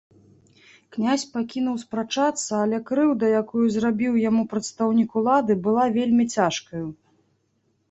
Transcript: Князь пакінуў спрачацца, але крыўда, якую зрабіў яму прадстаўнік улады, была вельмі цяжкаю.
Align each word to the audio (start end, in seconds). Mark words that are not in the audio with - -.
Князь 0.95 1.25
пакінуў 1.33 1.75
спрачацца, 1.83 2.47
але 2.63 2.79
крыўда, 2.89 3.25
якую 3.41 3.65
зрабіў 3.77 4.17
яму 4.23 4.43
прадстаўнік 4.55 5.09
улады, 5.23 5.59
была 5.71 5.83
вельмі 6.01 6.29
цяжкаю. 6.41 6.85